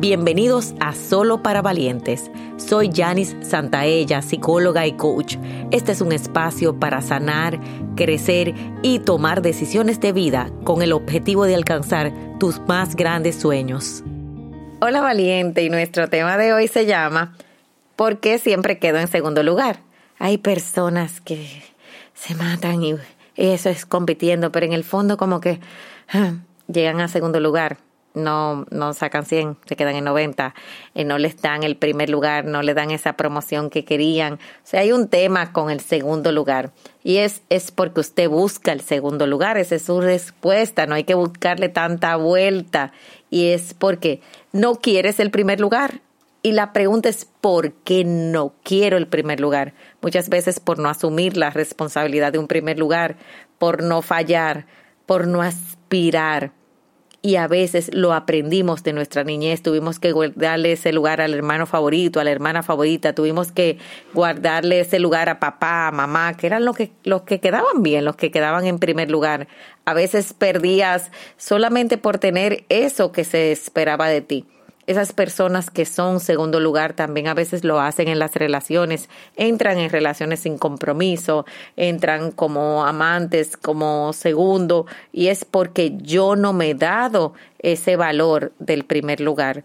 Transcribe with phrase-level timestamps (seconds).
[0.00, 2.30] Bienvenidos a Solo para Valientes.
[2.56, 5.36] Soy Janice Santaella, psicóloga y coach.
[5.72, 7.60] Este es un espacio para sanar,
[7.96, 14.02] crecer y tomar decisiones de vida con el objetivo de alcanzar tus más grandes sueños.
[14.80, 17.36] Hola valiente y nuestro tema de hoy se llama
[17.94, 19.80] ¿Por qué siempre quedo en segundo lugar?
[20.18, 21.62] Hay personas que
[22.14, 22.94] se matan y
[23.36, 25.60] eso es compitiendo, pero en el fondo como que
[26.10, 26.36] ah,
[26.68, 27.76] llegan a segundo lugar
[28.14, 30.54] no, no sacan 100, se quedan en 90,
[30.94, 34.34] eh, no les dan el primer lugar, no le dan esa promoción que querían.
[34.34, 36.72] O sea, hay un tema con el segundo lugar
[37.04, 41.04] y es, es porque usted busca el segundo lugar, esa es su respuesta, no hay
[41.04, 42.92] que buscarle tanta vuelta
[43.30, 44.20] y es porque
[44.52, 46.00] no quieres el primer lugar.
[46.42, 49.74] Y la pregunta es, ¿por qué no quiero el primer lugar?
[50.00, 53.16] Muchas veces por no asumir la responsabilidad de un primer lugar,
[53.58, 54.64] por no fallar,
[55.04, 56.52] por no aspirar
[57.22, 61.66] y a veces lo aprendimos de nuestra niñez, tuvimos que guardarle ese lugar al hermano
[61.66, 63.78] favorito, a la hermana favorita, tuvimos que
[64.14, 68.04] guardarle ese lugar a papá, a mamá, que eran los que, los que quedaban bien,
[68.04, 69.48] los que quedaban en primer lugar.
[69.84, 74.46] A veces perdías solamente por tener eso que se esperaba de ti.
[74.90, 79.78] Esas personas que son segundo lugar también a veces lo hacen en las relaciones, entran
[79.78, 81.46] en relaciones sin compromiso,
[81.76, 88.50] entran como amantes, como segundo, y es porque yo no me he dado ese valor
[88.58, 89.62] del primer lugar.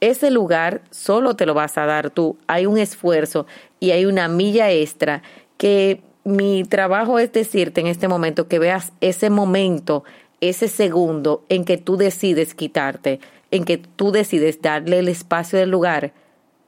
[0.00, 2.38] Ese lugar solo te lo vas a dar tú.
[2.46, 3.48] Hay un esfuerzo
[3.80, 5.24] y hay una milla extra
[5.56, 10.04] que mi trabajo es decirte en este momento que veas ese momento,
[10.40, 15.70] ese segundo en que tú decides quitarte en que tú decides darle el espacio del
[15.70, 16.12] lugar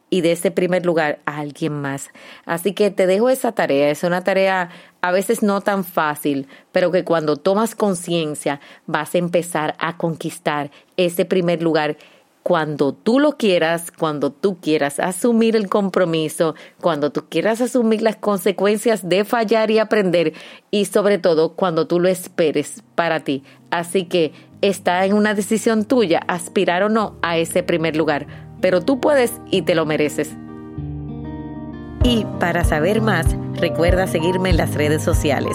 [0.09, 2.09] y de ese primer lugar a alguien más.
[2.45, 3.91] Así que te dejo esa tarea.
[3.91, 4.71] Es una tarea
[5.03, 10.71] a veces no tan fácil, pero que cuando tomas conciencia vas a empezar a conquistar
[10.97, 11.97] ese primer lugar
[12.43, 18.17] cuando tú lo quieras, cuando tú quieras asumir el compromiso, cuando tú quieras asumir las
[18.17, 20.33] consecuencias de fallar y aprender
[20.71, 23.45] y sobre todo cuando tú lo esperes para ti.
[23.71, 28.27] Así que está en una decisión tuya aspirar o no a ese primer lugar,
[28.61, 30.34] pero tú puedes y te lo mereces.
[32.03, 35.55] Y para saber más, recuerda seguirme en las redes sociales.